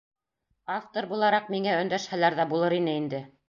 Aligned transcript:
Автор 0.75 1.09
булараҡ 1.11 1.53
миңә 1.57 1.77
өндәшһәләр 1.85 2.41
ҙә 2.43 2.51
булыр 2.55 2.81
ине 2.83 3.01
инде. 3.05 3.25